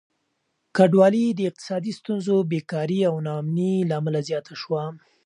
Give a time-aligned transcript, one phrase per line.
[0.75, 4.83] کډوالي د اقتصادي ستونزو، بېکاري او ناامني له امله زياته شوه.